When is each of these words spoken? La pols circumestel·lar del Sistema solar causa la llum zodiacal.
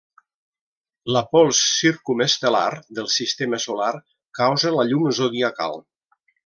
La 1.17 1.21
pols 1.35 1.59
circumestel·lar 1.73 2.65
del 3.01 3.13
Sistema 3.19 3.63
solar 3.69 3.93
causa 4.41 4.77
la 4.81 4.91
llum 4.93 5.09
zodiacal. 5.21 5.83